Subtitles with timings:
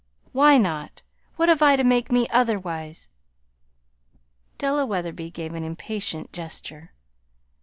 [0.31, 1.03] "Why not?
[1.35, 3.07] What have I to make me otherwise?"
[4.57, 6.91] Della Wetherby gave an impatient gesture.